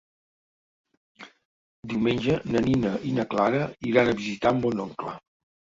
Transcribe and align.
Diumenge 1.93 2.39
na 2.55 2.65
Nina 2.69 2.97
i 3.11 3.15
na 3.21 3.29
Clara 3.35 3.65
iran 3.93 4.13
a 4.13 4.19
visitar 4.25 4.57
mon 4.61 4.89
oncle. 4.91 5.21